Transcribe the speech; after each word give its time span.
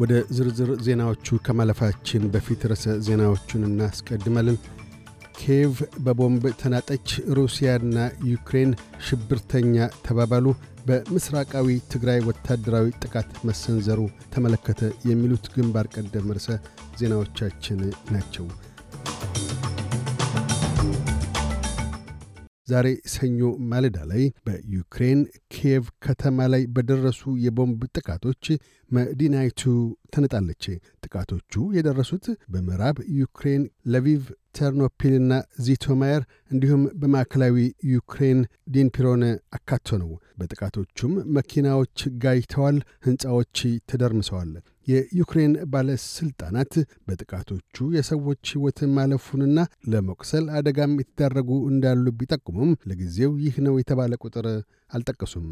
ወደ 0.00 0.12
ዝርዝር 0.36 0.70
ዜናዎቹ 0.86 1.38
ከማለፋችን 1.46 2.28
በፊት 2.34 2.60
ርዕሰ 2.70 2.86
ዜናዎቹን 3.06 3.62
እናስቀድማለን። 3.68 4.58
ኪየቭ 5.38 5.74
በቦምብ 6.04 6.44
ተናጠች፣ 6.60 7.08
ሩሲያና 7.38 7.96
ዩክሬን 8.30 8.70
ሽብርተኛ 9.06 9.76
ተባባሉ፣ 10.06 10.46
በምስራቃዊ 10.88 11.68
ትግራይ 11.92 12.20
ወታደራዊ 12.28 12.86
ጥቃት 13.02 13.30
መሰንዘሩ 13.48 14.00
ተመለከተ 14.34 14.80
የሚሉት 15.10 15.46
ግንባር 15.54 15.88
ቀደም 15.94 16.32
ርዕሰ 16.36 16.48
ዜናዎቻችን 17.00 17.80
ናቸው። 18.14 18.46
ዛሬ 22.68 22.86
ሰኞ 23.12 23.40
ማለዳ 23.70 23.98
ላይ 24.10 24.24
በዩክሬን 24.46 25.20
ኪየቭ 25.54 25.84
ከተማ 26.06 26.46
ላይ 26.52 26.62
በደረሱ 26.76 27.22
የቦምብ 27.44 27.80
ጥቃቶች 27.96 28.44
መዲናይቱ 28.90 29.62
ተናጠች። 30.14 30.64
ጥቃቶቹ 31.04 31.54
የደረሱት 31.76 32.26
በምዕራብ 32.52 32.98
ዩክሬን 33.20 33.62
ለቪቭ፣ 33.92 34.22
ተርኖፒልና 34.58 35.32
ዚቶማየር 35.64 36.22
እንዲሁም 36.52 36.82
በማዕከላዊ 37.00 37.56
ዩክሬን 37.92 38.38
ዲንፒሮን 38.74 39.22
አካቶ 39.56 39.98
ነው። 40.02 40.10
በጥቃቶቹም 40.38 41.12
መኪናዎች 41.36 41.96
ጋይተዋል፣ 42.24 42.76
ሕንፃዎች 43.06 43.58
ተደርምሰዋል። 43.90 44.52
የዩክሬን 44.88 45.54
ባለሥልጣናት 45.72 46.74
በጥቃቶቹ 47.08 47.88
የሰዎች 47.96 48.44
ሕይወት 48.52 48.78
ማለፉንና 48.96 49.58
ለመቁሰል 49.92 50.46
አደጋም 50.58 50.94
የተዳረጉ 51.02 51.50
እንዳሉ 51.70 52.06
ቢጠቁሙም 52.20 52.72
ለጊዜው 52.90 53.34
ይህ 53.44 53.56
ነው 53.66 53.76
የተባለ 53.80 54.14
ቁጥር 54.24 54.48
አልጠቀሱም። 54.92 55.48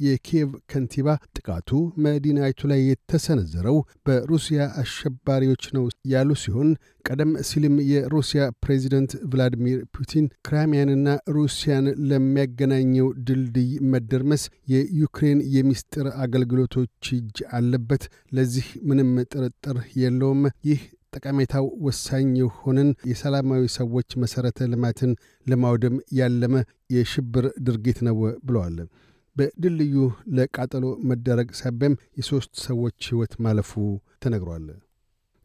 የኪየቭ 0.00 0.50
ከንቲባ 0.70 1.08
ጥቃቱ 1.36 1.70
መዲናይቱ 2.04 2.68
ላይ 2.70 2.80
የተሰነዘረው 2.86 3.76
በሩሲያ 4.06 4.60
አሸባሪዎች 4.82 5.64
ነው 5.76 5.84
ያሉ 6.12 6.30
ሲሆን 6.42 6.70
ቀደም 7.06 7.32
ሲልም 7.48 7.76
የሩሲያ 7.90 8.42
ፕሬዚደንት 8.64 9.12
ቭላዲሚር 9.30 9.80
ፑቲን 9.94 10.26
ክራሚያንና 10.46 11.06
ሩሲያን 11.36 11.86
ለሚያገናኘው 12.10 13.08
ድልድይ 13.26 13.72
መደርመስ 13.92 14.44
የዩክሬን 14.72 15.40
የሚስጥር 15.56 16.08
አገልግሎቶች 16.24 16.88
እጅ 17.16 17.38
አለበት፣ 17.56 18.04
ለዚህ 18.32 18.68
ምንም 18.90 19.12
ጥርጥር 19.32 19.78
የለውም፣ 20.02 20.42
ይህ 20.68 20.80
ጠቀሜታው 21.14 21.66
ወሳኝ 21.86 22.28
የሆንን 22.40 22.90
የሰላማዊ 23.10 23.62
ሰዎች 23.76 24.10
መሠረተ 24.22 24.68
ልማትን 24.72 25.12
ለማውደም 25.46 25.96
ያለመ 26.18 26.54
የሽብር 26.94 27.46
ድርጊት 27.66 27.98
ነው 28.08 28.16
ብለዋል። 28.46 28.76
በድልድዩ 29.36 29.96
ለቃጠሎ 30.36 30.84
መደረግ 31.10 31.48
ሳቢያም 31.60 31.98
የሦስት 32.18 32.52
ሰዎች 32.66 32.98
ሕይወት 33.10 33.34
ማለፉ 33.44 33.72
ተነግሯል። 34.22 34.66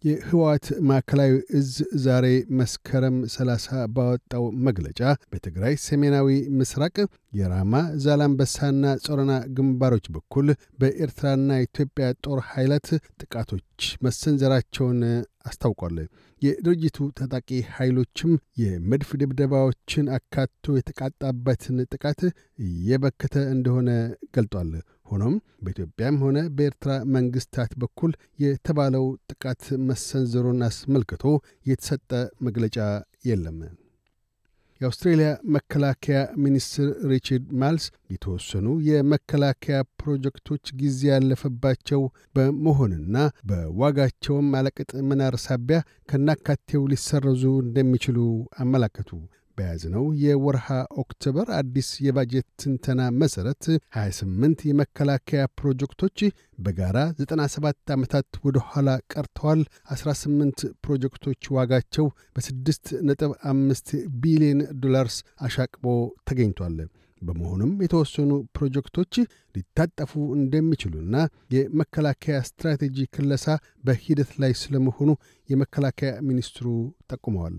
የህወሓት 0.05 0.65
ማዕከላዊ 0.87 1.31
እዝ 1.59 1.69
ዛሬ 2.03 2.25
መስከረም 2.59 3.15
30 3.33 3.79
ባወጣው 3.95 4.43
መግለጫ 4.67 4.99
በትግራይ 5.31 5.75
ሰሜናዊ 5.85 6.27
ምስራቅ 6.59 6.95
የራማ 7.33 7.73
ዛላምበሳና 8.03 8.91
ጾረና 9.05 9.33
ግንባሮች 9.57 10.05
በኩል 10.15 10.47
በኤርትራና 10.81 11.49
የኢትዮጵያ 11.57 12.07
ጦር 12.25 12.41
ኃይላት 12.51 12.89
ጥቃቶች 13.21 13.63
መሰንዘራቸውን 14.05 15.01
አስታውቋል። 15.49 15.97
የድርጅቱ 16.41 17.07
ታጣቂ 17.17 17.49
ኃይሎችም 17.75 18.31
የመድፍ 18.61 19.09
ድብደባዎችን 19.21 20.11
አካቶ 20.17 20.75
የተቃጣበትን 20.77 21.79
ጥቃት 21.93 22.21
እየበከተ 22.65 23.35
እንደሆነ 23.53 23.89
ገልጧል። 24.35 24.71
ሆኖም 25.05 25.35
በኢትዮጵያም 25.63 26.19
ሆነ 26.23 26.37
በኤርትራ 26.55 26.91
መንግስታት 27.15 27.71
በኩል 27.81 28.11
የተባለው 28.43 29.05
ጥቃት 29.31 29.63
መሰንዘሩን 29.89 30.61
አስመልክቶ 30.67 31.23
የተሰጠ 31.69 32.11
መግለጫ 32.47 32.77
የለም። 33.25 33.59
የአውስትሬልያ 34.81 35.27
መከላከያ 35.55 36.17
ሚኒስትር 36.43 36.87
ሪቻርድ 37.11 37.45
ማልስ 37.61 37.85
የተወሰኑ 38.13 38.67
የመከላከያ 38.87 39.77
ፕሮጀክቶች 40.01 40.73
ጊዜ 40.81 40.99
ያለፈባቸው 41.11 42.01
በመሆንና 42.35 43.15
በዋጋቸውም 43.49 44.49
አለቅጥ 44.59 44.91
መናር 45.09 45.37
ሳቢያ 45.45 45.79
ከናካቴው 46.11 46.83
ሊሰረዙ 46.93 47.45
እንደሚችሉ 47.63 48.19
አመላከቱ። 48.59 49.11
በያዝነው 49.57 50.05
የወርሃ 50.21 50.67
ኦክቶበር 51.01 51.47
አዲስ 51.57 51.89
የባጀት 52.05 52.47
ትንተና 52.61 53.01
መሠረት 53.19 53.63
28 53.97 54.65
የመከላከያ 54.69 55.43
ፕሮጀክቶች 55.59 56.17
በጋራ 56.59 56.97
97 57.21 57.93
ዓመታት 57.95 58.29
ወደ 58.47 58.57
ኋላ 58.69 58.89
ቀርተዋል። 59.13 59.61
18 59.95 60.65
ፕሮጀክቶች 60.85 61.49
ዋጋቸው 61.57 62.07
በ6 62.35 62.75
ነጥብ 63.09 63.31
5 63.51 63.95
ቢሊዮን 64.23 64.61
ዶላርስ 64.83 65.17
አሻቅቦ 65.47 65.85
ተገኝቷል። 66.29 66.77
በመሆኑም 67.21 67.71
የተወሰኑ 67.83 68.31
ፕሮጀክቶች 68.55 69.13
ሊታጠፉ 69.55 70.11
እንደሚችሉና 70.37 71.15
የመከላከያ 71.55 72.37
ስትራቴጂ 72.49 73.07
ክለሳ 73.15 73.45
በሂደት 73.83 74.31
ላይ 74.43 74.53
ስለመሆኑ 74.61 75.09
የመከላከያ 75.49 76.11
ሚኒስትሩ 76.29 76.67
ጠቁመዋል። 77.11 77.57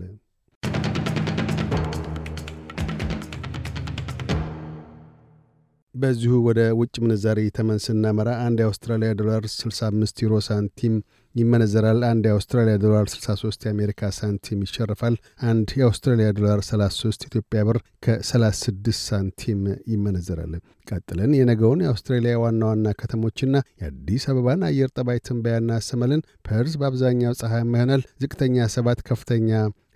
በዚሁ 5.97 6.33
ወደ 6.45 6.61
ውጭ 6.79 6.95
ምንዛሪ 7.03 7.39
ተመን 7.55 7.79
ስናመራ 7.83 8.29
አንድ 8.45 8.57
የአውስትራሊያ 8.61 9.11
ዶላር 9.19 9.43
65 9.51 10.21
ዩሮ 10.23 10.35
ሳንቲም 10.47 10.95
ይመነዘራል። 11.35 11.99
አንድ 12.09 12.23
የአውስትራሊያ 12.27 12.75
ዶላር 12.83 13.05
63 13.13 13.65
የአሜሪካ 13.67 14.09
ሳንቲም 14.17 14.59
ይሸርፋል። 14.65 15.15
አንድ 15.47 15.71
የአውስትራሊያ 15.79 16.27
ዶላር 16.37 16.61
33 16.69 17.25
ኢትዮጵያ 17.27 17.61
ብር 17.67 17.77
ከ36 18.05 19.01
ሳንቲም 19.03 19.61
ይመነዘራል። 19.93 20.53
ቀጥለን 20.87 21.33
የነገውን 21.39 21.83
የአውስትራሊያ 21.85 22.35
ዋና 22.43 22.61
ዋና 22.71 22.93
ከተሞችና 22.99 23.53
የአዲስ 23.81 24.25
አበባን 24.33 24.63
አየር 24.69 24.91
ጠባይ 24.97 25.19
ትንበያ 25.27 25.57
እናሰማለን። 25.63 26.25
ፐርዝ 26.47 26.75
በአብዛኛው 26.81 27.37
ፀሐያማ 27.41 27.75
ይሆናል። 27.79 28.03
ዝቅተኛ 28.23 28.67
7 28.75 29.05
ከፍተኛ 29.09 29.51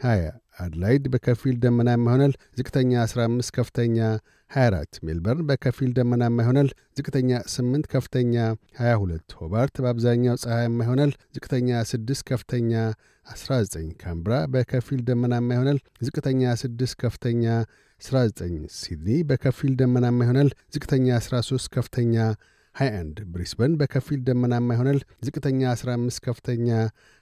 20 0.06 0.32
አድላይድ 0.60 1.04
በከፊል 1.12 1.56
ደመናማ 1.62 2.06
ይሆናል። 2.10 2.34
ዝቅተኛ 2.58 2.92
15 3.06 3.52
ከፍተኛ 3.58 3.98
24 4.52 5.00
ሜልበርን 5.06 5.46
በከፊል 5.50 5.92
ደመናማ 5.98 6.38
ይሆናል። 6.44 6.70
ዝቅተኛ 6.98 7.30
8 7.54 7.88
ከፍተኛ 7.94 8.34
22 8.80 9.36
ሆባርት 9.40 9.76
በአብዛኛው 9.84 10.36
ፀሐያማ 10.44 10.80
ይሆናል። 10.86 11.12
ዝቅተኛ 11.36 11.70
6 11.86 12.24
ከፍተኛ 12.30 12.72
19 13.26 13.94
ካምብራ 14.02 14.34
በከፊል 14.54 15.02
ደመናማ 15.10 15.50
ይሆናል። 15.56 15.80
ዝቅተኛ 16.02 16.42
6 16.58 16.96
ከፍተኛ 17.04 17.46
19 18.02 18.50
ሲድኒ 18.80 19.18
በከፊል 19.30 19.74
ደመናማ 19.82 20.20
ይሆናል። 20.26 20.50
ዝቅተኛ 20.76 21.08
13 21.22 21.70
ከፍተኛ 21.76 22.16
21 22.76 23.24
ብሪስበን 23.32 23.74
በከፊል 23.80 24.20
ደመናማ 24.28 24.70
ይሆናል። 24.74 25.00
ዝቅተኛ 25.26 25.62
15 25.74 26.22
ከፍተኛ 26.26 26.68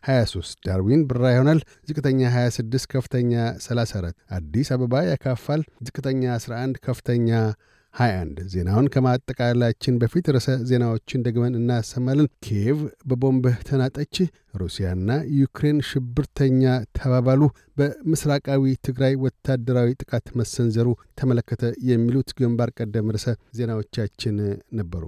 23 0.04 0.60
ዳርዊን 0.68 1.02
ብራ 1.10 1.24
ይሆናል። 1.34 1.60
ዝቅተኛ 1.90 2.22
26 2.36 2.88
ከፍተኛ 2.94 3.34
34 3.66 4.16
አዲስ 4.38 4.70
አበባ 4.76 5.04
ያካፋል። 5.10 5.64
ዝቅተኛ 5.88 6.24
11 6.38 6.80
ከፍተኛ 6.86 7.30
21 7.94 8.42
ዜናውን 8.54 8.88
ከማጠቃላችን 8.94 9.96
በፊት 10.02 10.26
ርዕሰ 10.36 10.50
ዜናዎችን 10.70 11.24
ደግመን 11.26 11.58
እናሰማለን። 11.60 12.28
ኪየቭ 12.46 12.80
በቦምብ 13.10 13.46
ተናጠች፣ 13.70 14.16
ሩሲያና 14.56 15.10
ዩክሬን 15.40 15.80
ሽብርተኛ 15.90 16.64
ተባባሉ፣ 17.00 17.42
በምስራቃዊ 17.80 18.76
ትግራይ 18.88 19.16
ወታደራዊ 19.26 19.98
ጥቃት 20.04 20.28
መሰንዘሩ 20.42 20.88
ተመለከተ። 21.22 21.74
የሚሉት 21.90 22.32
ግንባር 22.40 22.72
ቀደም 22.80 23.12
ርዕሰ 23.16 23.28
ዜናዎቻችን 23.60 24.38
ነበሩ። 24.74 25.04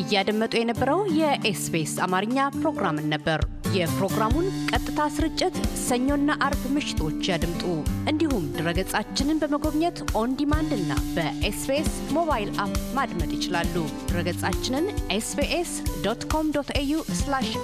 እያደመጡ 0.00 0.52
የነበረው 0.58 1.00
የኤስቢኤስ 1.18 1.94
አማርኛ 2.04 2.44
ፕሮግራምን 2.56 3.06
ነበር። 3.14 3.40
የፕሮግራሙን 3.74 4.46
ቀጥታ 4.70 5.00
ስርጭት 5.14 5.54
ሰኞና 5.84 6.30
አርብ 6.46 6.62
ምሽቶች 6.74 7.28
ያድምጡ። 7.30 7.62
እንዲሁም 8.10 8.44
ድረገጻችንን 8.56 9.40
በመጎብኘት 9.42 9.98
on 10.20 10.36
demand 10.40 10.72
እና 10.78 10.92
በ 11.16 11.46
SBS 11.46 11.90
mobile 12.16 12.50
app 12.64 12.76
ማድመጥ 12.98 13.30
ይችላሉ። 13.36 13.74
ድረገጻችንን 14.10 14.86
SBS 15.16 15.72
dot 16.06 16.24
com 16.34 16.48
dot 16.56 16.72
au 16.82 16.98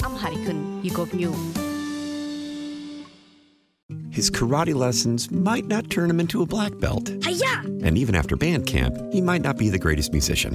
Amharic 0.08 0.49
ን 0.49 0.60
ይጎብኙ። 0.88 1.22
His 4.10 4.28
karate 4.30 4.74
lessons 4.76 5.20
might 5.48 5.66
not 5.66 5.84
turn 5.88 6.08
him 6.10 6.20
into 6.20 6.38
a 6.42 6.46
black 6.46 6.74
belt. 6.78 7.06
Hiya! 7.22 7.52
And 7.86 7.94
even 7.96 8.14
after 8.14 8.36
band 8.36 8.66
camp, 8.66 8.94
he 9.12 9.20
might 9.22 9.42
not 9.42 9.56
be 9.56 9.68
the 9.68 9.78
greatest 9.78 10.10
musician. 10.12 10.54